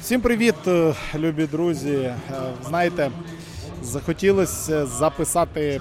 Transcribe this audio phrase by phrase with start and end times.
[0.00, 1.94] Всім привіт, е, любі друзі.
[1.94, 2.14] Е,
[2.66, 3.10] знаєте,
[3.82, 5.80] захотілося записати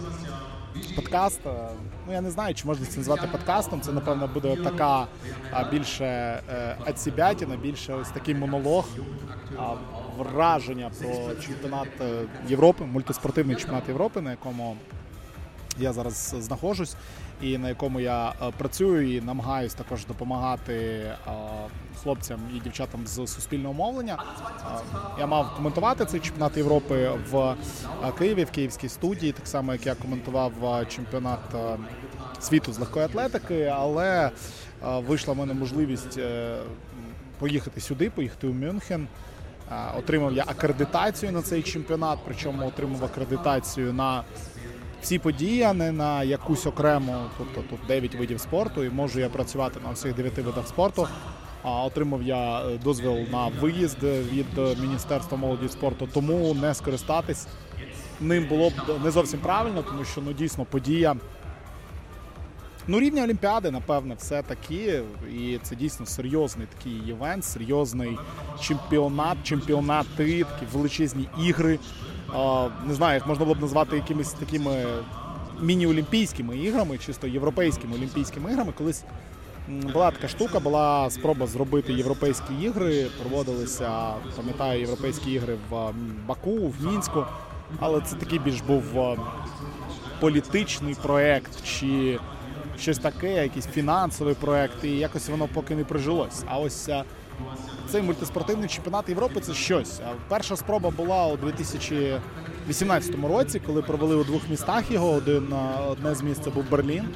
[0.96, 1.40] подкаст.
[1.46, 1.50] Е,
[2.08, 3.82] ну, я не знаю, чи можна це назвати подкастом.
[3.82, 5.08] Це, напевно, буде така
[5.72, 6.40] більше
[6.86, 8.86] ацібятіна, більше ось такий монолог,
[10.18, 11.88] враження про чемпіонат
[12.48, 14.78] Європи, мультиспортивний чемпіонат Європи, на якому
[15.80, 16.96] я зараз знаходжусь
[17.42, 21.16] і на якому я е, працюю і намагаюсь також допомагати е,
[22.04, 24.18] хлопцям і дівчатам з суспільного мовлення.
[24.18, 27.56] Е, я мав коментувати цей чемпіонат Європи в
[28.18, 30.52] Києві, в Київській студії, так само як я коментував
[30.90, 31.40] чемпіонат
[32.40, 34.32] світу з легкої атлетики, але
[34.82, 36.20] вийшла в мене можливість
[37.40, 39.08] поїхати сюди, поїхати у Мюнхен.
[39.98, 44.24] Отримав я акредитацію на цей чемпіонат, причому отримав акредитацію на
[45.02, 49.30] всі події, а не на якусь окрему, тобто тут 9 видів спорту, і можу я
[49.30, 51.08] працювати на всіх 9 видах спорту.
[51.64, 57.48] А отримав я е, дозвіл на виїзд від Міністерства молоді і спорту, тому не скористатись
[58.22, 61.16] ним було б не зовсім правильно, тому що ну дійсно подія.
[62.88, 65.04] Ну, рівня Олімпіади, напевне, все таки.
[65.34, 68.18] І це дійсно серйозний такий івент, серйозний
[68.60, 71.80] чемпіонат, чемпіонати, такі величезні ігри
[72.86, 74.86] не знаю, як можна було б назвати якимись такими
[75.62, 78.72] міні-олімпійськими іграми, чисто європейськими олімпійськими іграми.
[78.78, 79.04] Колись
[79.68, 83.08] була така штука, була спроба зробити європейські ігри.
[83.22, 85.92] Проводилися, пам'ятаю, європейські ігри в
[86.28, 87.26] Баку, в Мінську.
[87.80, 88.84] Але це такий більш був
[90.20, 92.20] політичний проект чи
[92.80, 96.44] щось таке, якийсь фінансовий проект, і якось воно поки не прижилось.
[96.48, 96.90] А ось
[97.92, 100.02] цей мультиспортивний чемпіонат Європи це щось.
[100.28, 105.12] Перша спроба була у 2018 році, коли провели у двох містах його.
[105.12, 105.54] Один
[105.90, 107.08] одне з місць це був Берлін,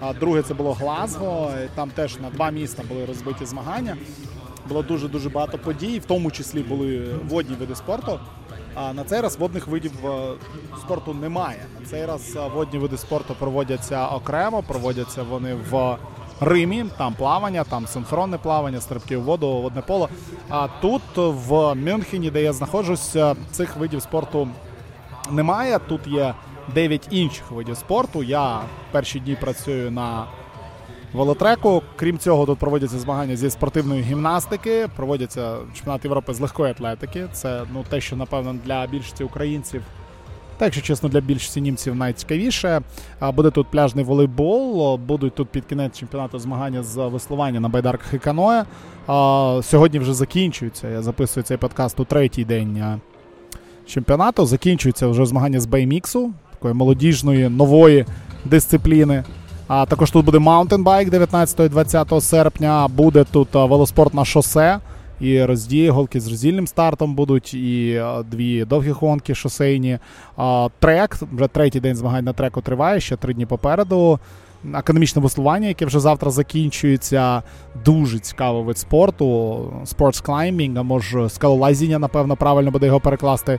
[0.00, 1.52] а друге це було Глазго.
[1.74, 3.96] Там теж на два міста були розбиті змагання.
[4.68, 8.20] Було дуже дуже багато подій, в тому числі були водні види спорту.
[8.74, 10.32] А на цей раз водних видів е,
[10.80, 11.66] спорту немає.
[11.80, 15.96] На цей раз е, водні види спорту проводяться окремо, проводяться вони в
[16.40, 20.08] Римі, там плавання, там синхронне плавання, стрибки в воду, водне поло.
[20.48, 24.48] А тут в Мюнхені, де я знаходжуся, цих видів спорту
[25.30, 25.78] немає.
[25.88, 26.34] Тут є
[26.74, 28.22] 9 інших видів спорту.
[28.22, 28.60] Я
[28.92, 30.26] перші дні працюю на
[31.12, 31.82] велотреку.
[31.96, 37.28] Крім цього, тут проводяться змагання зі спортивної гімнастики, проводяться чемпіонат Європи з легкої атлетики.
[37.32, 39.82] Це ну те, що напевно для більшості українців.
[40.58, 42.80] Та, якщо чесно, для більшості німців найцікавіше.
[43.34, 48.18] Буде тут пляжний волейбол, будуть тут під кінець чемпіонату змагання з веслування на байдарках і
[48.18, 48.64] каное.
[49.62, 50.88] Сьогодні вже закінчується.
[50.88, 53.00] Я записую цей подкаст у третій день
[53.86, 54.46] чемпіонату.
[54.46, 58.06] Закінчується вже змагання з BMX у, такої молодіжної нової
[58.44, 59.24] дисципліни.
[59.66, 62.88] А також тут буде маунтенбайк 19-20 серпня.
[62.88, 64.78] Буде тут велоспорт на шосе.
[65.20, 69.98] І роздії гонки з роздільним стартом будуть, і дві довгі гонки шосейні.
[70.78, 74.18] Трек, вже третій день змагань на треку триває, ще три дні попереду.
[74.72, 77.42] Академічне веслування, яке вже завтра закінчується.
[77.84, 79.24] Дуже цікавий вид спорту.
[79.84, 83.58] Sports climbing, а може скалолазіння, напевно, правильно буде його перекласти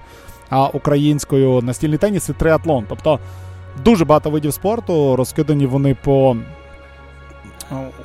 [0.73, 1.61] українською.
[1.61, 2.85] Настільний теніс і триатлон.
[2.89, 3.19] Тобто
[3.83, 5.15] дуже багато видів спорту.
[5.15, 6.37] Розкидані вони по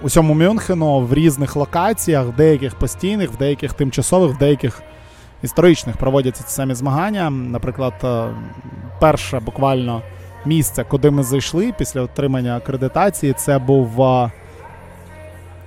[0.02, 4.82] усьому Мюнхену в різних локаціях, в деяких постійних, в деяких тимчасових, в деяких
[5.42, 7.30] історичних проводяться ці самі змагання.
[7.30, 8.24] Наприклад, е,
[9.00, 10.02] перше буквально
[10.44, 14.30] місце, куди ми зайшли після отримання акредитації, це був е,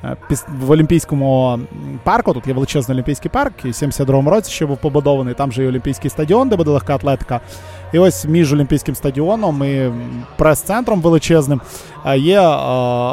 [0.04, 0.16] Е,
[0.60, 1.60] в Олімпійському
[2.04, 2.34] парку.
[2.34, 5.34] Тут є величезний олімпійський парк, і в 72-му році ще був побудований.
[5.34, 7.40] Там же і Олімпійський стадіон, де буде легка атлетика.
[7.94, 9.92] І ось між Олімпійським стадіоном і
[10.38, 11.62] прес-центром величезним
[12.06, 12.48] е, є е,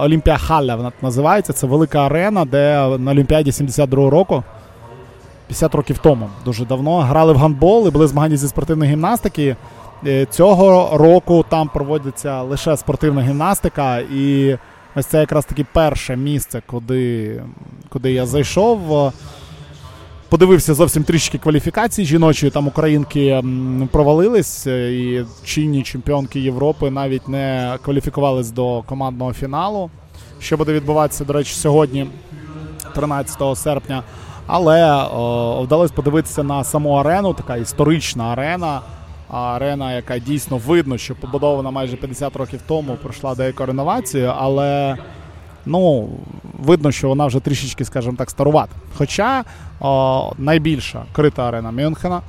[0.05, 0.77] Олімпія Халля.
[0.77, 1.53] Вона називається.
[1.53, 4.43] Це велика арена, де на Олімпіаді 72-го року.
[5.47, 9.57] 50 років тому дуже давно грали в гандбол і були змагання зі спортивної гімнастики.
[10.31, 14.57] Цього року там проводиться лише спортивна гімнастика, і
[14.95, 17.43] Ось це якраз таки перше місце, куди
[17.88, 19.12] куди я зайшов.
[20.31, 22.53] Подивився зовсім трішки кваліфікації жіночої.
[22.53, 23.43] Там українки
[23.93, 29.91] провалились, і чинні чемпіонки Європи навіть не кваліфікувались до командного фіналу.
[30.41, 32.06] Що буде відбуватися, до речі, сьогодні,
[32.94, 34.03] 13 серпня.
[34.47, 38.81] Але о, вдалося подивитися на саму арену, така історична арена
[39.31, 44.97] арена, яка дійсно видно, що побудована майже 50 років тому, пройшла деяку реновацію, але
[45.67, 46.09] ну,
[46.59, 48.73] видно, що вона вже трішечки, скажімо так, старувата.
[48.97, 49.45] Хоча
[49.81, 52.21] о, найбільша крита арена Мюнхена.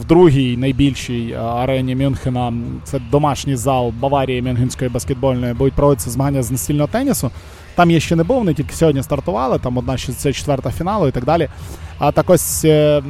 [0.00, 2.52] в другій найбільшій арені Мюнхена.
[2.84, 7.30] Це домашній зал Баварії Мюнхенської баскетбольної, будуть проводитися змагання з настільного тенісу.
[7.74, 11.24] Там є ще не був, вони тільки сьогодні стартували, там одна 64-та фіналу і так
[11.24, 11.48] далі.
[11.98, 13.02] А так ось е,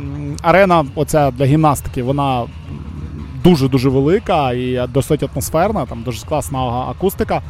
[0.42, 2.46] арена, оця для гімнастики, вона
[3.44, 7.42] дуже-дуже велика і досить атмосферна, там дуже класна акустика.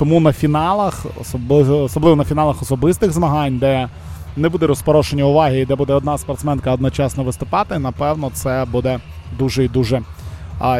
[0.00, 3.88] Тому на фіналах, особливо на фіналах особистих змагань, де
[4.36, 9.00] не буде розпорошення уваги і де буде одна спортсменка одночасно виступати, напевно, це буде
[9.38, 10.02] дуже і дуже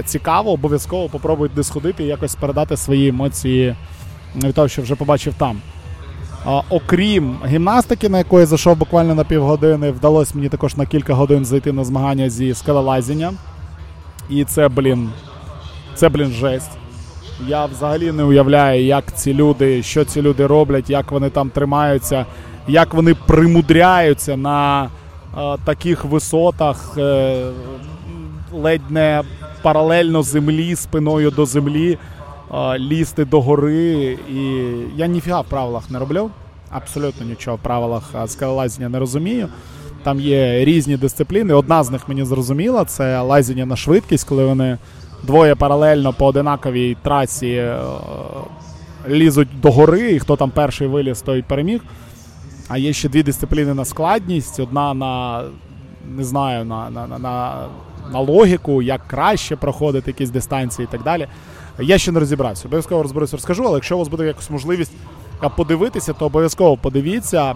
[0.05, 0.51] цікаво.
[0.51, 3.77] Обов'язково попробуйте сходити і якось передати свої емоції
[4.37, 5.61] від того, що вже побачив там.
[6.71, 11.45] Окрім гімнастики, на яку я зайшов буквально на півгодини, вдалося мені також на кілька годин
[11.45, 13.33] зайти на змагання зі скалолазіння.
[14.31, 15.11] І це, блін,
[15.95, 16.80] це, блін, жесть.
[17.47, 22.27] Я взагалі не уявляю, як ці люди, що ці люди роблять, як вони там тримаються,
[22.69, 24.89] як вони примудряються на е,
[25.65, 27.47] таких висотах, е,
[28.53, 29.23] ледь не
[29.63, 31.99] паралельно землі, спиною до землі,
[32.55, 34.19] е, лізти до гори.
[34.31, 34.63] І
[34.97, 36.31] я ніфіга в правилах не роблю.
[36.71, 39.49] Абсолютно нічого в правилах скалолазіння не розумію.
[40.03, 41.55] Там є різні дисципліни.
[41.55, 44.79] Одна з них мені зрозуміла це лазіння на швидкість, коли вони
[45.23, 47.79] двоє паралельно по одинаковій трасі е,
[49.09, 51.81] лізуть до гори, і хто там перший виліз, той переміг.
[52.69, 55.43] А є ще дві дисципліни на складність: одна на
[56.17, 57.67] не знаю, на на, на,
[58.13, 61.27] на логіку, як краще проходити якісь дистанції і так далі.
[61.79, 62.69] Я ще не розібрався.
[62.69, 64.93] Обов'язково розберусь, розкажу, але якщо у вас буде якась можливість
[65.57, 67.55] подивитися, то обов'язково подивіться.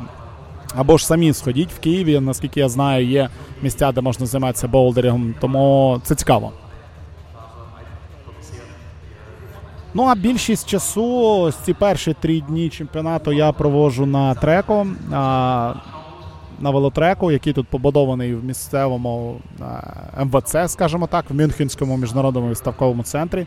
[0.77, 3.29] Або ж самі сходіть в Києві, наскільки я знаю, є
[3.63, 6.53] місця, де можна займатися болдерінгом, тому це цікаво.
[9.97, 14.87] Ну а більшість часу ці перші три дні чемпіонату я проводжу на треку,
[16.61, 19.41] на велотреку, який тут побудований в місцевому
[20.25, 23.47] МВЦ, скажімо так, в Мюнхенському міжнародному виставковому центрі.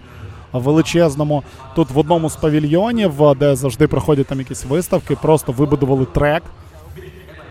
[0.53, 1.43] Величезному.
[1.75, 6.43] Тут в одному з павільйонів, де завжди проходять там якісь виставки, просто вибудували трек.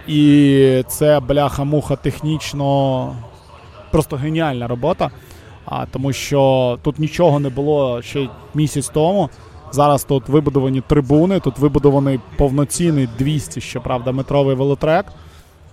[0.06, 3.16] І це бляха-муха технічно
[3.90, 5.10] просто геніальна робота.
[5.66, 9.30] А, Тому що тут нічого не було ще місяць тому.
[9.72, 15.06] Зараз тут вибудовані трибуни, тут вибудований повноцінний 200, щоправда, метровий велотрек,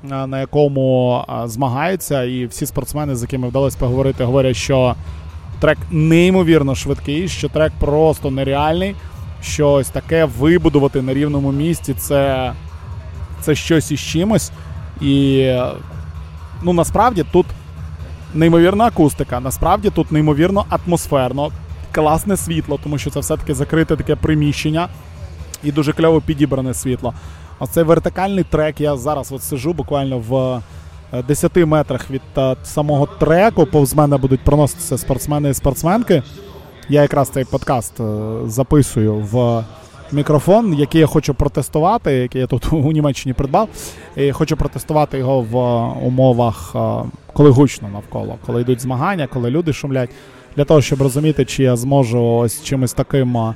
[0.04, 2.24] на якому змагаються.
[2.24, 4.96] І всі спортсмени, з якими вдалося поговорити, говорять, що
[5.60, 8.96] трек неймовірно швидкий, що трек просто нереальний.
[9.42, 12.54] Щось таке вибудувати на рівному місці це
[13.42, 14.52] це щось із чимось.
[15.02, 15.48] І
[16.64, 17.46] ну насправді тут
[18.34, 19.40] неймовірна акустика.
[19.40, 21.52] Насправді тут неймовірно атмосферно,
[21.92, 24.90] класне світло, тому що це все-таки закрите таке приміщення
[25.64, 27.14] і дуже кльово підібране світло.
[27.60, 28.82] Оцей вертикальний трек.
[28.82, 30.62] Я зараз от сижу буквально в
[31.28, 33.66] 10 е, метрах від е, самого треку.
[33.66, 36.24] Повз мене будуть проноситися спортсмени і спортсменки.
[36.90, 38.04] Я якраз цей подкаст е,
[38.46, 39.64] записую в
[40.14, 43.70] мікрофон, який я хочу протестувати, який я тут у Німеччині придбав.
[44.16, 45.56] І Хочу протестувати його в
[46.08, 46.76] умовах
[47.34, 50.10] коли гучно навколо, коли йдуть змагання, коли люди шумлять,
[50.56, 53.54] для того, щоб розуміти, чи я зможу ось чимось таким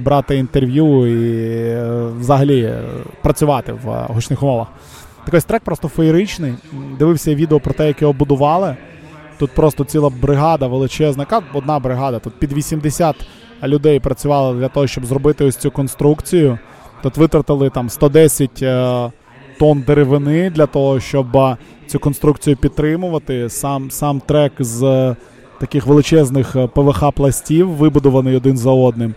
[0.00, 1.36] брати інтерв'ю і
[1.68, 2.82] е, взагалі е,
[3.22, 4.68] працювати в гучних умовах.
[5.24, 6.54] Так ось трек просто феєричний.
[6.98, 8.76] Дивився відео про те, як його будували.
[9.38, 11.26] Тут просто ціла бригада величезна.
[11.52, 13.16] Одна бригада, тут під 80
[13.68, 16.58] людей працювали для того, щоб зробити ось цю конструкцію.
[17.02, 19.10] Тут витратили там 110 е,
[19.58, 23.48] тонн деревини для того, щоб цю конструкцію підтримувати.
[23.48, 25.16] Сам сам трек з е,
[25.60, 29.14] таких величезних е, ПВХ-пластів, вибудований один за одним.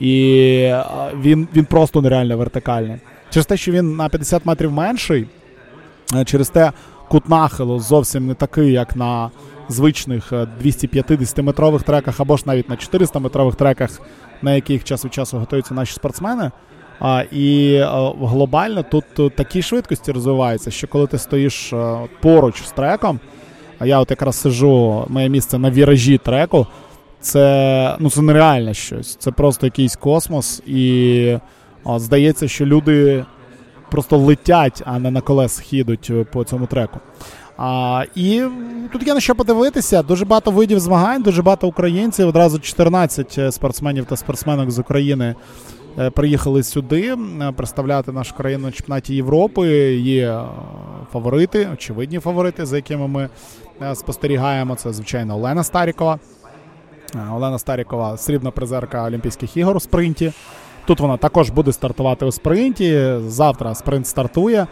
[0.00, 0.84] І е,
[1.20, 2.96] він він просто нереально вертикальний.
[3.30, 5.26] Через те, що він на 50 метрів менший,
[6.24, 6.72] через те
[7.08, 9.30] кут нахилу зовсім не такий, як на
[9.68, 14.00] звичних 250-метрових треках, або ж навіть на 400-метрових треках,
[14.42, 16.50] на яких час від часу готуються наші спортсмени.
[17.00, 21.72] А, І а, глобально тут такі швидкості розвиваються, що коли ти стоїш
[22.20, 23.20] поруч з треком,
[23.78, 26.66] а я от якраз сижу, моє місце на віражі треку,
[27.20, 29.16] це ну, це нереальне щось.
[29.16, 31.38] Це просто якийсь космос, і
[31.84, 33.24] а, здається, що люди
[33.90, 37.00] просто летять, а не на колес їдуть е, по цьому треку.
[37.58, 38.42] А, І
[38.92, 40.02] тут є на що подивитися.
[40.02, 42.28] Дуже багато видів змагань, дуже багато українців.
[42.28, 45.34] Одразу 14 е, спортсменів та спортсменок з України
[45.98, 47.16] Е, приїхали сюди
[47.56, 49.68] представляти нашу країну на чемпіонаті Європи.
[49.94, 50.44] Є е,
[51.12, 53.28] фаворити, очевидні фаворити, за якими ми
[53.94, 54.74] спостерігаємо.
[54.74, 56.18] Це звичайно Олена Старікова.
[57.32, 60.32] Олена Старікова, срібна призерка Олімпійських ігор у спринті.
[60.86, 63.14] Тут вона також буде стартувати у спринті.
[63.26, 64.66] Завтра спринт стартує.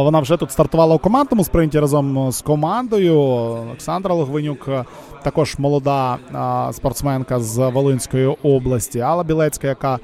[0.00, 3.20] Вона вже тут стартувала у командному спринті разом з командою.
[3.20, 4.68] Олександра Логвинюк,
[5.22, 6.18] також молода
[6.72, 9.00] спортсменка з Волинської області.
[9.00, 9.98] Алла Білецька, яка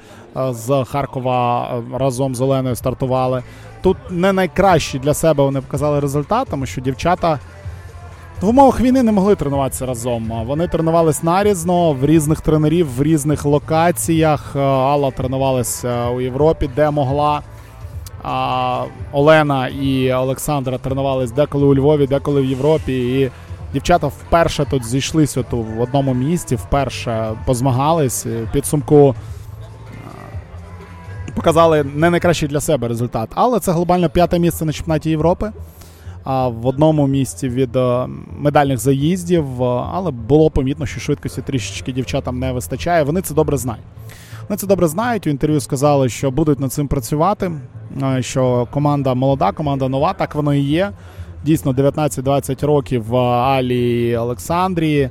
[0.49, 3.43] з Харкова разом з Оленою стартували.
[3.81, 7.39] Тут не найкращі для себе вони показали результат, тому що дівчата.
[8.41, 10.31] В умовах війни не могли тренуватися разом.
[10.45, 14.55] Вони тренувалися нарізно в різних тренерів, в різних локаціях.
[14.55, 17.41] Алла тренувалася у Європі, де могла.
[18.23, 23.21] А Олена і Олександра тренувались деколи у Львові, деколи в Європі.
[23.21, 23.31] І
[23.73, 28.27] дівчата вперше тут зійшлися тут в одному місті, вперше позмагались.
[28.53, 29.15] Підсумку
[31.35, 33.29] показали не найкращий для себе результат.
[33.35, 35.51] Але це глобально п'яте місце на чемпіонаті Європи.
[36.23, 37.77] А в одному місці від
[38.37, 43.03] медальних заїздів, але було помітно, що швидкості трішечки дівчатам не вистачає.
[43.03, 43.83] Вони це добре знають.
[44.49, 45.27] Вони це добре знають.
[45.27, 47.51] У інтерв'ю сказали, що будуть над цим працювати.
[48.19, 50.91] Що команда молода, команда нова, так воно і є.
[51.43, 55.09] Дійсно, 19-20 років в Алі Олександрії.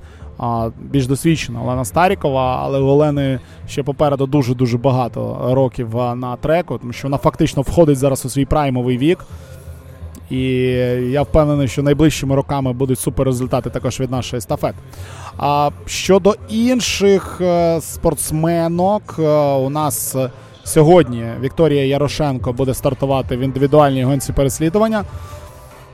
[0.80, 6.92] Більш досвідчена Олена Старікова, але у Олени ще попереду дуже-дуже багато років на треку, тому
[6.92, 9.18] що вона фактично входить зараз у свій праймовий вік.
[10.30, 10.40] І
[11.10, 14.78] я впевнений, що найближчими роками будуть супер результати також від нашої естафети.
[15.38, 17.40] А щодо інших
[17.80, 19.14] спортсменок,
[19.58, 20.16] у нас
[20.68, 25.04] сьогодні Вікторія Ярошенко буде стартувати в індивідуальній гонці переслідування.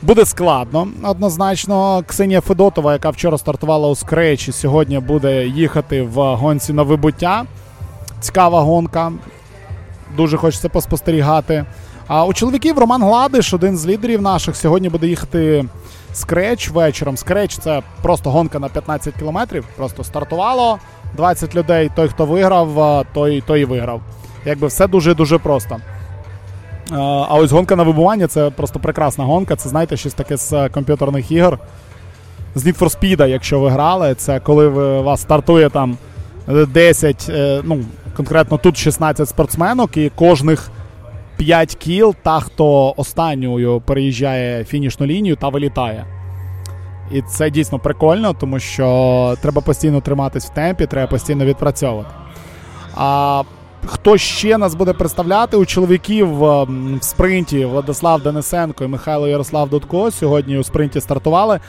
[0.02, 2.02] Буде складно, однозначно.
[2.06, 7.44] Ксенія Федотова, яка вчора стартувала у скречі, сьогодні буде їхати в гонці на вибуття.
[8.20, 9.12] Цікава гонка.
[10.16, 11.64] Дуже хочеться поспостерігати.
[12.06, 15.64] А у чоловіків Роман Гладиш, один з лідерів наших, сьогодні буде їхати
[16.12, 17.16] скреч вечором.
[17.16, 19.64] Скреч це просто гонка на 15 кілометрів.
[19.76, 20.78] Просто стартувало
[21.16, 21.90] 20 людей.
[21.96, 24.00] Той, хто виграв, той, той і виграв.
[24.44, 25.76] Якби все дуже-дуже просто.
[27.28, 29.56] А ось гонка на вибування це просто прекрасна гонка.
[29.56, 31.58] Це, знаєте, щось таке з комп'ютерних ігор.
[32.54, 35.98] З Need for Speed, якщо ви грали, це коли ви, вас стартує там
[36.68, 37.30] 10,
[37.64, 37.84] ну,
[38.16, 40.70] конкретно тут 16 спортсменок, і кожних
[41.36, 46.04] 5 кіл, та, хто останньою переїжджає фінішну лінію та вилітає.
[47.12, 52.10] І це дійсно прикольно, тому що треба постійно триматись в темпі, треба постійно відпрацьовувати.
[52.96, 53.42] А
[53.86, 56.66] Хто ще нас буде представляти у чоловіків в
[57.00, 61.60] спринті Владислав Денисенко і Михайло Ярослав Дудко сьогодні у спринті стартували.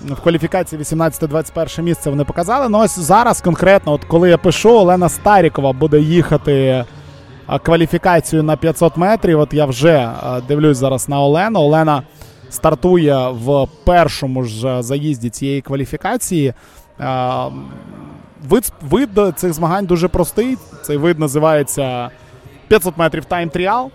[0.00, 2.68] В кваліфікації 18-21 місце вони показали.
[2.68, 6.84] Ну ось зараз конкретно, от коли я пишу, Олена Старікова буде їхати
[7.62, 9.40] кваліфікацію на 500 метрів.
[9.40, 10.10] От я вже
[10.48, 11.60] дивлюсь зараз на Олену.
[11.60, 12.02] Олена
[12.50, 16.54] стартує в першому ж заїзді цієї кваліфікації.
[18.48, 20.56] Вид вид цих змагань дуже простий.
[20.82, 22.10] Цей вид називається
[22.68, 23.88] 500 метрів тайм-тріал.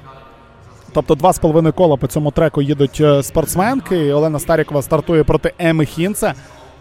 [0.93, 4.13] Тобто 2,5 кола по цьому треку їдуть спортсменки.
[4.13, 6.33] Олена Старікова стартує проти Еми Хінце,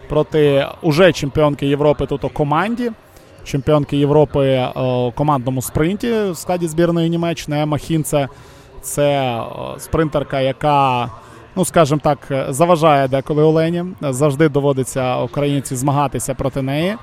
[0.09, 2.91] проти уже чемпіонки Європи тут у команді.
[3.43, 7.61] Чемпіонки Європи у командному спринті в складі збірної Німеччини.
[7.61, 8.27] Ема Хінце
[8.81, 9.41] це
[9.77, 11.09] спринтерка, яка
[11.55, 12.19] ну скажімо так,
[12.49, 13.85] заважає деколи Олені.
[14.01, 16.95] Завжди доводиться українці змагатися проти неї.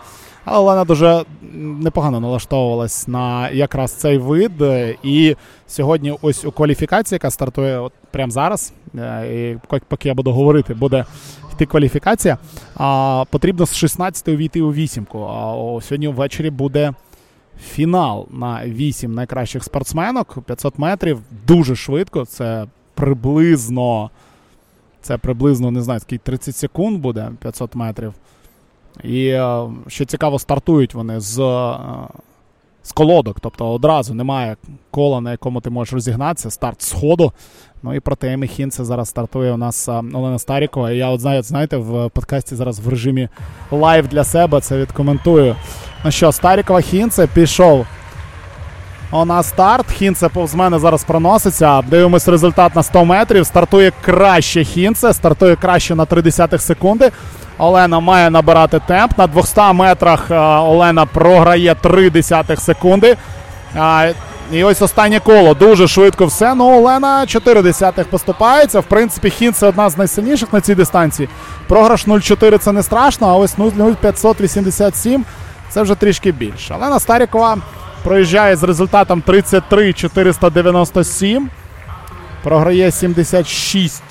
[0.45, 4.53] Але Олена дуже непогано налаштовувалась на якраз цей вид.
[5.03, 8.73] І сьогодні, ось у кваліфікації, яка стартує от прямо зараз,
[9.33, 9.55] і
[9.89, 11.05] поки я буду говорити, буде
[11.53, 12.39] йти кваліфікація.
[12.77, 15.25] А, Потрібно з 16-ї війти у вісімку.
[15.25, 16.93] А сьогодні ввечері буде.
[17.71, 22.25] Фінал на 8 найкращих спортсменок 500 метрів дуже швидко.
[22.25, 24.11] Це приблизно
[25.03, 28.15] це приблизно не знаю, скільки 30 секунд буде 500 метрів.
[29.05, 31.79] І е, що цікаво, стартують вони з е,
[32.83, 33.41] з колодок.
[33.41, 34.57] Тобто одразу немає
[34.91, 36.51] кола, на якому ти можеш розігнатися.
[36.51, 37.33] Старт з ходу.
[37.83, 40.91] Ну і проти Емми Хінце зараз стартує у нас е, Олена Старікова.
[40.91, 43.29] Я от знаю, знаєте, в подкасті зараз в режимі
[43.71, 45.57] live для себе це відкоментую.
[46.05, 47.87] Ну що, Старікова Хінце пішов.
[49.13, 49.93] На старт.
[49.93, 51.83] Хінце повз мене зараз проноситься.
[51.83, 53.47] Дивимось результат на 100 метрів.
[53.47, 57.11] Стартує краще Хінце, стартує краще на 0,3 секунди.
[57.59, 59.19] Олена має набирати темп.
[59.19, 60.31] На 200 метрах
[60.65, 63.17] Олена програє 0,3 секунди.
[64.53, 65.55] І ось останнє коло.
[65.55, 66.55] Дуже швидко все.
[66.55, 68.81] Ну, Олена 4 десятих поступається.
[68.81, 71.29] В принципі, хід це одна з найсильніших на цій дистанції.
[71.69, 75.25] Програш 0,4 це не страшно, а ось 0,587
[75.71, 76.75] це вже трішки більше.
[76.75, 77.57] Олена Старікова
[78.05, 81.51] проїжджає з результатом 33 497.
[82.43, 84.03] Програє 76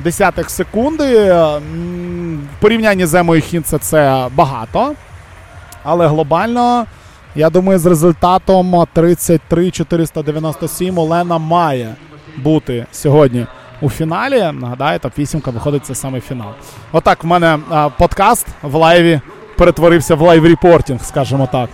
[0.00, 1.32] десятих секунди.
[1.32, 1.60] В
[2.60, 4.94] порівнянні з Еммою Хінце це багато.
[5.84, 6.86] Але глобально
[7.34, 11.94] Я думаю, з результатом 33-497 Олена має
[12.36, 13.46] бути сьогодні
[13.80, 14.50] у фіналі.
[14.52, 16.48] Нагадаю, топ-вісімка виходить це саме фінал.
[16.92, 19.20] Отак в мене а, подкаст в live і
[19.58, 21.70] перетворився в live-reporting, скажімо так.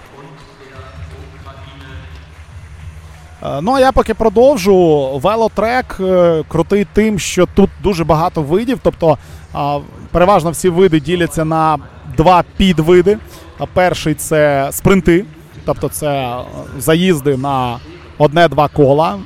[3.42, 5.08] Ну, а я поки продовжу.
[5.22, 8.78] Велотрек е, крутий тим, що тут дуже багато видів.
[8.82, 9.18] Тобто
[10.10, 11.78] переважно всі види діляться на
[12.16, 13.18] два підвиди.
[13.72, 15.24] Перший це спринти,
[15.64, 16.34] тобто це е,
[16.78, 17.78] заїзди на
[18.18, 19.18] одне-два кола.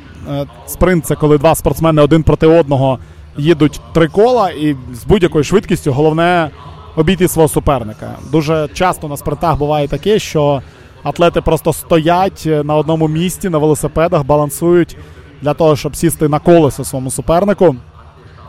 [0.67, 2.99] Спринт це коли два спортсмени один проти одного
[3.37, 6.51] їдуть три кола, і з будь-якою швидкістю головне
[6.97, 8.11] обійти свого суперника.
[8.33, 10.63] Дуже часто на спринтах буває таке, що
[11.03, 14.97] Атлети просто стоять е, на одному місці на велосипедах, балансують
[15.43, 17.77] для того, щоб сісти на колесо своєму супернику.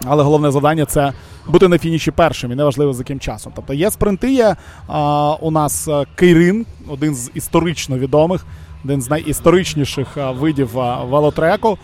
[0.06, 1.14] Але головне завдання це
[1.48, 3.54] бути на фініші першим і неважливо з яким часом.
[3.56, 4.56] Тобто є спринти, є
[4.88, 8.46] а, у нас е, Кейрин, один з історично відомих,
[8.86, 10.70] один з найісторичніших а, видів
[11.10, 11.78] велотреку,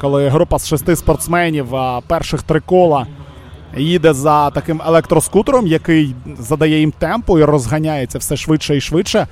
[0.00, 1.66] коли група з шести спортсменів
[2.06, 3.06] перших три кола
[3.76, 9.26] їде за таким електроскутером, який задає їм темпу і розганяється все швидше і швидше.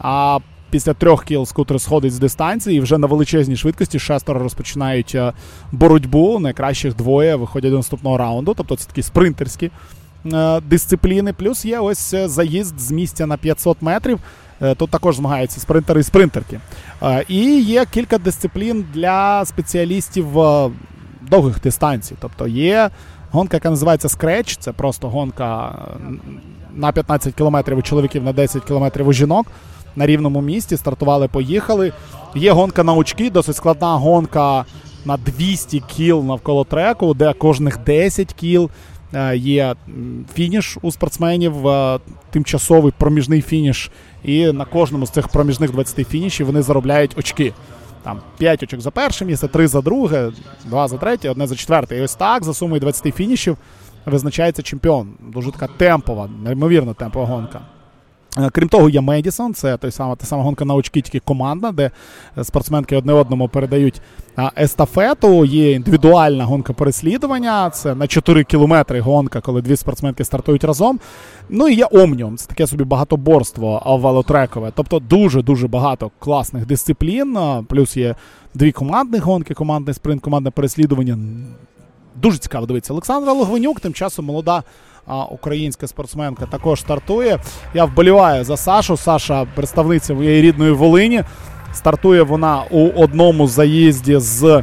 [0.00, 0.38] А
[0.70, 5.32] після трьох кіл скутер сходить з дистанції і вже на величезній швидкості шестеро розпочинають е,
[5.72, 6.38] боротьбу.
[6.38, 8.54] Найкращих двоє виходять до наступного раунду.
[8.56, 9.70] Тобто це такі спринтерські
[10.26, 11.32] е, дисципліни.
[11.32, 14.18] Плюс є ось е, заїзд з місця на 500 метрів.
[14.76, 16.60] Тут також змагаються спринтери і спринтерки.
[17.28, 20.26] І є кілька дисциплін для спеціалістів
[21.30, 22.14] довгих дистанцій.
[22.20, 22.90] Тобто є
[23.30, 25.78] гонка, яка називається Scratch, це просто гонка
[26.74, 29.46] на 15 кілометрів у чоловіків, на 10 кілометрів у жінок
[29.96, 30.76] на рівному місці.
[30.76, 31.92] Стартували, поїхали.
[32.34, 34.64] Є гонка на очки, досить складна гонка
[35.04, 38.70] на 200 кіл навколо треку, де кожних 10 кіл
[39.14, 39.74] е, є
[40.34, 41.98] фініш у спортсменів, е,
[42.30, 43.90] тимчасовий проміжний фініш.
[44.24, 47.52] І на кожному з цих проміжних 20 фінішів вони заробляють очки.
[48.02, 50.30] Там 5 очок за перше місце, 3 за друге,
[50.64, 51.96] 2 за третє, одне за четверте.
[51.96, 53.56] І ось так за сумою 20 фінішів
[54.06, 55.08] визначається чемпіон.
[55.32, 57.60] Дуже така темпова, неймовірно темпова гонка.
[58.38, 61.72] Е, крім того, є Медісон, це той сама, та сама гонка на очки, тільки командна,
[61.72, 61.90] де
[62.42, 64.00] спортсменки одне одному передають
[64.58, 65.44] естафету.
[65.44, 67.70] Є індивідуальна гонка переслідування.
[67.70, 71.00] Це на 4 кілометри гонка, коли дві спортсменки стартують разом.
[71.48, 74.72] Ну і є Омніум, це таке собі багатоборство велотрекове.
[74.74, 77.38] Тобто дуже-дуже багато класних дисциплін.
[77.68, 78.14] Плюс є
[78.54, 81.18] дві командні гонки, командний спринт, командне переслідування.
[82.16, 82.92] Дуже цікаво дивитися.
[82.92, 84.62] Олександра Логвинюк, тим часом молода
[85.16, 87.38] українська спортсменка, також стартує.
[87.74, 88.96] Я вболіваю за Сашу.
[88.96, 91.22] Саша, представниця моєї рідної Волині.
[91.72, 94.62] Стартує вона у одному заїзді з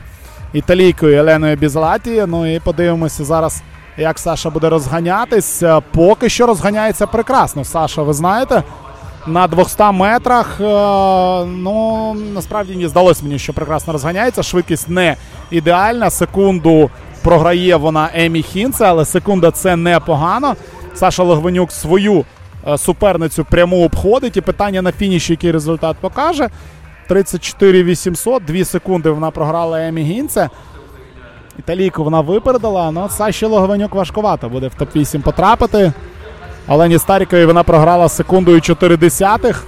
[0.53, 2.23] італійкою Еленою Бізлаті.
[2.27, 3.61] Ну і подивимося зараз,
[3.97, 5.63] як Саша буде розганятись.
[5.91, 7.65] Поки що розганяється прекрасно.
[7.65, 8.63] Саша, ви знаєте.
[9.27, 10.63] На 200 метрах, е,
[11.45, 14.43] ну насправді не здалося мені, що прекрасно розганяється.
[14.43, 15.15] Швидкість не
[15.51, 16.09] ідеальна.
[16.09, 16.89] Секунду
[17.27, 20.55] Програє вона Емі Хінце, але секунда це непогано.
[20.93, 22.25] Саша Логвинюк свою
[22.67, 24.37] е, суперницю пряму обходить.
[24.37, 26.49] І питання на фініші, який результат покаже.
[27.07, 30.49] 34 800, 2 секунди вона програла Емі Гінце.
[31.59, 35.93] Італійку вона випередила, але Саші Логвинюк важкувато буде в топ-8 потрапити.
[36.67, 39.65] Олені Старікові вона програла секундою 4 десятих.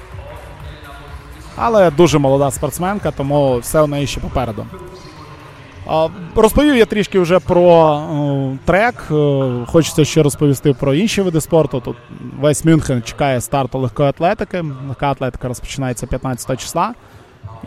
[1.55, 4.65] Але дуже молода спортсменка, тому все у неї ще попереду.
[6.35, 8.95] Розповів я трішки вже про е, трек.
[9.11, 11.81] Е, хочеться ще розповісти про інші види спорту.
[11.85, 11.95] Тут
[12.39, 14.65] весь Мюнхен чекає старту легкої атлетики.
[14.87, 16.93] Легка атлетика розпочинається 15 числа.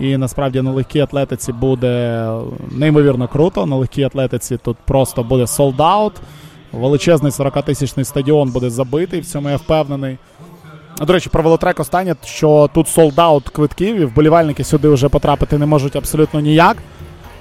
[0.00, 2.26] І насправді на легкій атлетиці буде
[2.70, 3.66] неймовірно круто.
[3.66, 6.12] На легкій атлетиці тут просто буде солдаут.
[6.72, 9.20] Величезний 40-тисячний стадіон буде забитий.
[9.20, 10.18] В цьому я впевнений.
[11.00, 15.66] До речі, про велотрек останнє, що тут солдаут квитків, і вболівальники сюди вже потрапити не
[15.66, 16.76] можуть абсолютно ніяк.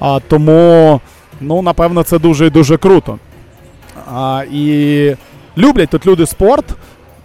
[0.02, 1.02] А, Тому,
[1.42, 3.18] ну, напевно, це дуже і дуже круто.
[4.14, 5.16] А, І
[5.58, 6.66] люблять тут люди спорт.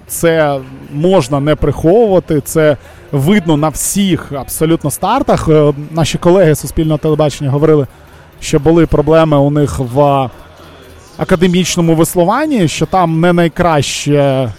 [0.06, 0.60] Це
[0.92, 2.76] можна не приховувати, це
[3.12, 5.48] видно на всіх абсолютно стартах.
[5.48, 7.86] Е, наші колеги Суспільного телебачення говорили,
[8.40, 10.28] що були проблеми у них в
[11.16, 14.52] академічному веслуванні, що там не найкраща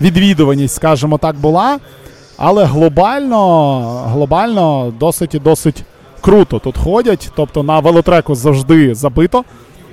[0.00, 1.78] відвідуваність, скажімо так, була.
[2.36, 3.80] Але глобально,
[4.12, 5.84] глобально досить і досить
[6.22, 7.30] круто тут ходять.
[7.36, 9.44] Тобто на велотреку завжди забито.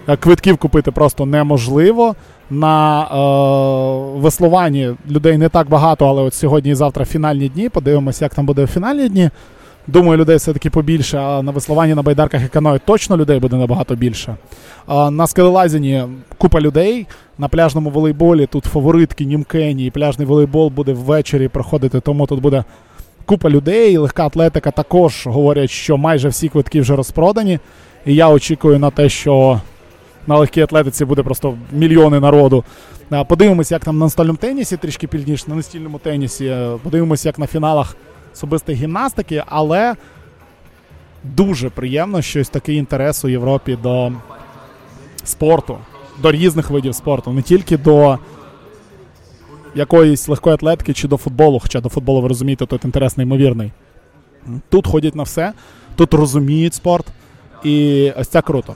[0.07, 2.15] Е, квитків купити просто неможливо.
[2.49, 7.69] На е, веслуванні людей не так багато, але от сьогодні і завтра фінальні дні.
[7.69, 9.29] Подивимося, як там буде фінальні дні.
[9.87, 11.17] Думаю, людей все-таки побільше.
[11.17, 14.35] А на веслуванні на байдарках і каної точно людей буде набагато більше.
[14.87, 16.03] А на скелелазіні
[16.37, 17.07] купа людей.
[17.37, 22.63] На пляжному волейболі тут фаворитки Німкені і пляжний волейбол буде ввечері проходити, тому тут буде
[23.29, 23.97] купа людей.
[23.97, 27.59] Легка атлетика також говорять, що майже всі квитки вже розпродані.
[28.05, 29.61] І я очікую на те, що
[30.27, 32.63] на легкій атлетиці буде просто мільйони народу.
[33.27, 36.55] Подивимося, як там на настольному тенісі, трішки пізніше, на настільному тенісі.
[36.83, 37.95] Подивимося, як на фіналах
[38.33, 39.95] особистої гімнастики, але
[41.23, 44.11] дуже приємно, що ось такий інтерес у Європі до
[45.23, 45.77] спорту,
[46.21, 48.17] до різних видів спорту, не тільки до
[49.75, 51.59] якоїсь легкої атлетики чи до футболу.
[51.59, 53.71] Хоча до футболу, ви розумієте, тут інтерес неймовірний.
[54.69, 55.53] Тут ходять на все,
[55.95, 57.05] тут розуміють спорт,
[57.63, 58.75] і ось це круто.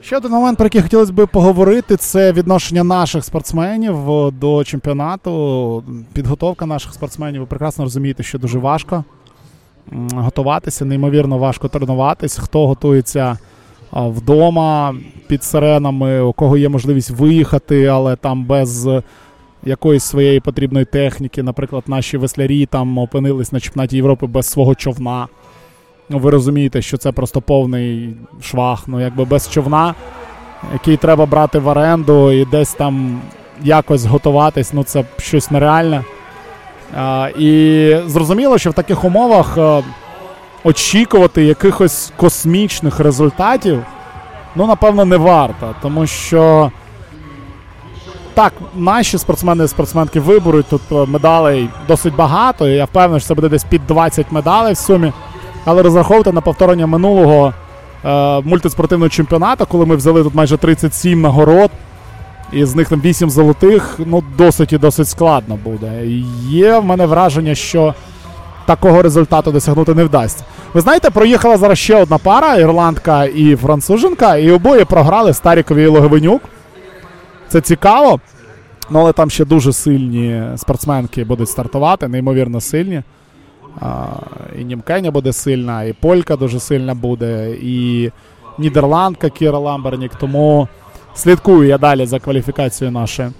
[0.00, 3.96] Ще один момент, про який хотілося б поговорити, це відношення наших спортсменів
[4.40, 5.84] до чемпіонату.
[6.12, 7.40] Підготовка наших спортсменів.
[7.40, 9.04] Ви прекрасно розумієте, що дуже важко
[10.14, 12.38] готуватися, неймовірно важко тренуватись.
[12.38, 13.38] Хто готується
[13.92, 14.94] вдома
[15.26, 18.88] під сиренами, у кого є можливість виїхати, але там без
[19.64, 21.42] якоїсь своєї потрібної техніки.
[21.42, 25.28] Наприклад, наші веслярі там опинились на чемпіонаті Європи без свого човна.
[26.08, 28.88] Ну, ви розумієте, що це просто повний швах.
[28.88, 29.94] Ну, якби без човна,
[30.72, 33.20] який треба брати в оренду і десь там
[33.62, 36.04] якось готуватись, ну це щось нереальне.
[36.96, 39.82] А, І зрозуміло, що в таких умовах а,
[40.64, 43.82] очікувати якихось космічних результатів,
[44.56, 45.74] ну, напевно, не варто.
[45.82, 46.70] Тому що
[48.34, 52.68] так, наші спортсмени і спортсменки виберуть тут медалей досить багато.
[52.68, 55.12] Я впевнений, що це буде десь під 20 медалей в сумі.
[55.64, 57.52] Але розраховувати на повторення минулого
[58.04, 61.70] е, мультиспортивного чемпіонату, коли ми взяли тут майже 37 нагород,
[62.52, 66.06] і з них там 8 золотих, ну досить і досить складно буде.
[66.48, 67.94] Є в мене враження, що
[68.66, 70.44] такого результату досягнути не вдасться.
[70.74, 75.86] Ви знаєте, проїхала зараз ще одна пара ірландка і француженка, і обоє програли Старікові і
[75.86, 76.42] Логовинюк.
[77.48, 78.20] Це цікаво.
[78.90, 83.02] Ну, але там ще дуже сильні спортсменки будуть стартувати, неймовірно сильні.
[84.58, 88.10] І Німкеня буде сильна, і Полька дуже сильна буде, і
[88.58, 90.14] Нідерландка Кіра Ламбернік.
[90.14, 90.68] Тому
[91.14, 93.32] слідкую я далі за кваліфікацією нашою.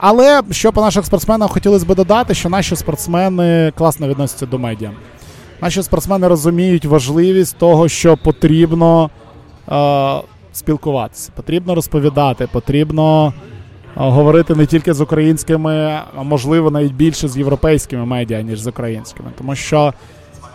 [0.00, 4.90] Але що по наших спортсменах хотілося б додати, що наші спортсмени класно відносяться до медіа.
[5.62, 9.10] Наші спортсмени розуміють важливість того, що потрібно
[9.68, 10.16] е,
[10.52, 13.32] спілкуватися, потрібно розповідати, потрібно
[13.94, 19.30] говорити не тільки з українськими, а можливо навіть більше з європейськими медіа, ніж з українськими,
[19.38, 19.94] тому що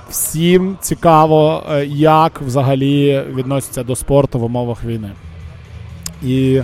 [0.09, 5.11] всім цікаво, е, як взагалі відносяться до спорту в умовах війни.
[6.23, 6.61] І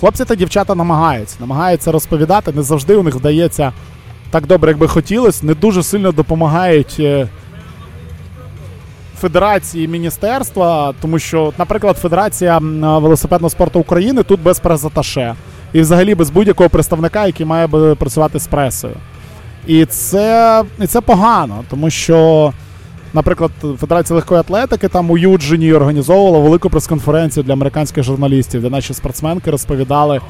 [0.00, 2.52] хлопці та дівчата намагаються, намагаються розповідати.
[2.52, 3.72] Не завжди у них вдається
[4.30, 6.96] так добре, як би хотілося, не дуже сильно допомагають.
[7.00, 7.28] Е,
[9.20, 15.34] федерації міністерства, тому що, наприклад, Федерація велосипедного спорту України тут без прес-аташе
[15.72, 18.94] і взагалі без будь-якого представника, який має працювати з пресою.
[19.66, 22.52] І це і це погано, тому що,
[23.14, 23.50] наприклад,
[23.80, 29.50] Федерація легкої атлетики там у Юджині організовувала велику прес-конференцію для американських журналістів, де наші спортсменки
[29.50, 30.20] розповідали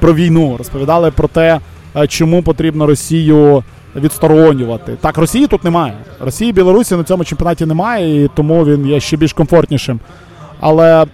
[0.00, 1.60] про війну, розповідали про те,
[1.96, 3.64] е, чому потрібно Росію
[3.96, 4.96] відсторонювати.
[5.00, 5.94] Так, Росії тут немає.
[6.20, 10.00] Росії Білорусі на цьому чемпіонаті немає, і тому він є ще більш комфортнішим.
[10.60, 11.06] Але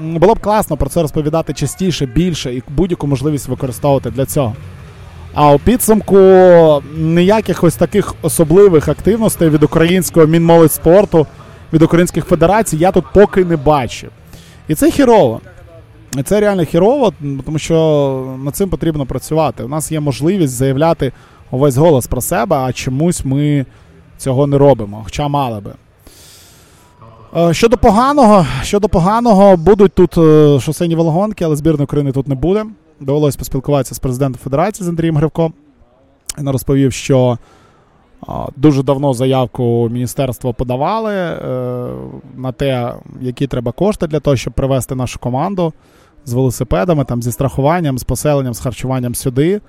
[0.00, 4.54] було б класно про це розповідати частіше, більше і будь-яку можливість використовувати для цього.
[5.34, 6.16] А у підсумку
[6.96, 11.26] ніяких ось таких особливих активностей від українського мінмолодь спорту,
[11.72, 14.10] від українських федерацій я тут поки не бачив.
[14.68, 15.40] І це хірово.
[16.18, 17.12] І це реально хірово,
[17.44, 19.62] тому що над цим потрібно працювати.
[19.64, 21.12] У нас є можливість заявляти
[21.50, 23.66] увесь голос про себе, а чомусь ми
[24.18, 25.72] цього не робимо, хоча мали би.
[27.36, 32.34] Е, щодо поганого, щодо поганого, будуть тут е, шосейні велогонки, але збірної України тут не
[32.34, 32.64] буде.
[33.00, 35.52] Довелось поспілкуватися з президентом Федерації з Андрієм Гривко.
[36.38, 37.38] Він розповів, що
[38.28, 41.12] е, дуже давно заявку міністерства подавали
[42.36, 45.72] на те, які треба кошти для того, щоб привезти нашу команду
[46.24, 49.60] з велосипедами, там, зі страхуванням, з поселенням, з харчуванням сюди.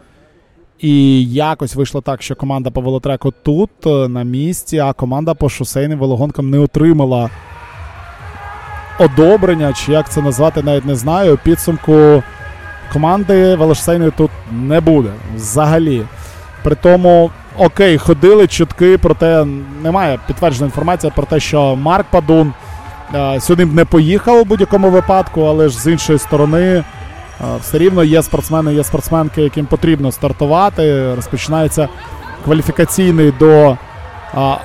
[0.79, 5.99] І якось вийшло так, що команда по велотреку тут на місці, а команда по шосейним
[5.99, 7.29] велогонкам не отримала
[8.99, 11.39] одобрення, чи як це назвати, навіть не знаю.
[11.43, 12.23] Підсумку
[12.93, 16.05] команди велошосейної тут не буде взагалі.
[16.63, 19.45] При тому, окей, ходили чутки, проте
[19.83, 22.53] немає підтверджена інформація про те, що Марк Падун
[23.15, 26.59] е, сюди б не поїхав у будь-якому випадку, але ж з іншої сторони.
[26.65, 26.83] Е,
[27.61, 31.15] все рівно є спортсмени, є спортсменки, яким потрібно стартувати.
[31.15, 31.89] Розпочинається
[32.43, 33.77] кваліфікаційний до
[34.33, 34.55] а,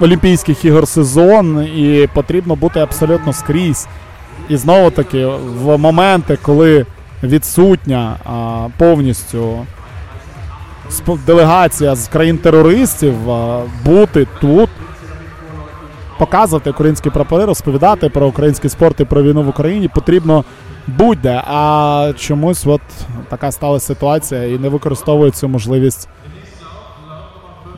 [0.00, 3.88] Олімпійських ігор сезон, і потрібно бути абсолютно скрізь.
[4.48, 5.26] І знову таки,
[5.62, 6.86] в моменти, коли
[7.22, 9.66] відсутня а, повністю
[11.26, 13.14] делегація з країн-терористів
[13.84, 14.68] бути тут,
[16.18, 20.44] показувати українські прапори, розповідати про український спорт і про війну в Україні потрібно
[20.86, 21.42] будь-де.
[21.46, 22.80] А чомусь от
[23.28, 26.08] така сталася ситуація і не використовують цю можливість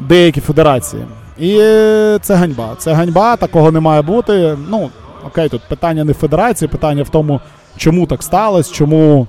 [0.01, 1.05] деякі федерації.
[1.39, 1.55] І
[2.23, 2.75] це ганьба.
[2.79, 4.59] Це ганьба, такого не має бути.
[4.69, 4.91] Ну,
[5.27, 7.41] окей, тут питання не в федерації, питання в тому,
[7.77, 9.27] чому так сталося, чому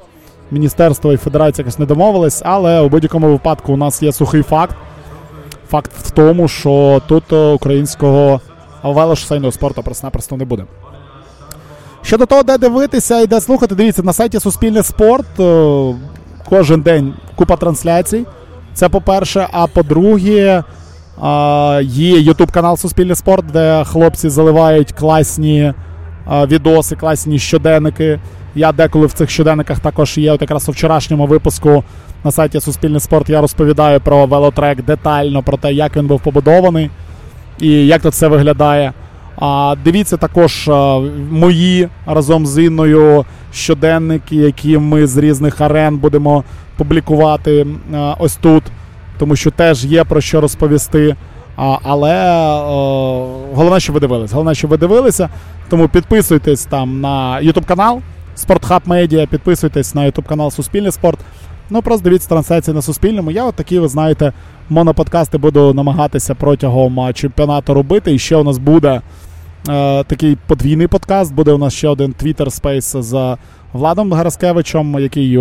[0.52, 4.76] міністерство і федерація якось не домовились, але у будь-якому випадку у нас є сухий факт.
[5.70, 8.42] Факт в тому, що тут українського
[8.84, 10.66] велошосейного спорту просто-напросто не буде.
[12.02, 15.26] Щодо того, де дивитися і де слухати, дивіться, на сайті Суспільне спорт
[16.50, 18.26] кожен день купа трансляцій.
[18.74, 19.48] Це по-перше.
[19.52, 20.64] А по-друге,
[21.82, 25.74] є Ютуб канал Суспільне спорт, де хлопці заливають класні
[26.28, 28.20] відоси, класні щоденники.
[28.56, 30.32] Я деколи в цих щоденниках також є.
[30.32, 31.84] От якраз у вчорашньому випуску
[32.24, 36.90] на сайті Суспільний спорт я розповідаю про велотрек детально, про те, як він був побудований
[37.60, 38.94] і як тут все виглядає.
[39.38, 40.70] А Дивіться також
[41.32, 46.44] мої разом з Інною щоденники, які ми з різних арен будемо
[46.78, 47.68] публікувати
[48.20, 48.64] ось тут,
[49.18, 51.16] тому що теж є про що розповісти.
[51.56, 52.40] Але
[53.54, 54.32] головне, що ви дивились.
[54.32, 55.30] Головне, що ви дивилися.
[55.70, 58.02] Тому підписуйтесь там на YouTube канал
[58.36, 61.20] Спортхаб Медіа, підписуйтесь на YouTube канал Суспільний спорт.
[61.70, 63.32] Ну просто дивіться трансляції на Суспільному.
[63.32, 64.34] Я от такі, ви знаєте,
[64.70, 68.14] моноподкасти буду намагатися протягом чемпіонату робити.
[68.14, 69.02] І ще у нас буде
[69.70, 71.34] е, такий подвійний подкаст.
[71.34, 73.38] Буде у нас ще один Twitter Space з
[73.74, 75.40] Владом Гараскевичем, який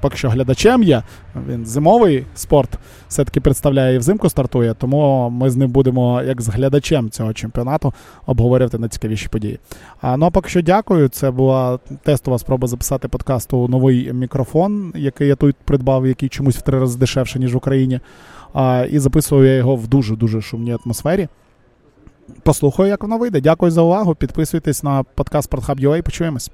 [0.00, 1.02] поки що глядачем є.
[1.48, 2.78] Він зимовий спорт
[3.08, 7.94] все-таки представляє і взимку стартує, тому ми з ним будемо, як з глядачем цього чемпіонату,
[8.26, 9.58] обговорювати найцікавіші події.
[10.00, 11.08] А, ну а поки що дякую.
[11.08, 16.62] Це була тестова спроба записати подкасту новий мікрофон, який я тут придбав, який чомусь в
[16.62, 18.00] три рази дешевше, ніж в Україні.
[18.54, 21.28] А, І записую я його в дуже-дуже шумній атмосфері.
[22.42, 23.40] Послухаю, як воно вийде.
[23.40, 24.14] Дякую за увагу.
[24.14, 26.02] Підписуйтесь на подкаст Спортхаб.ua.
[26.02, 26.50] Почуємось.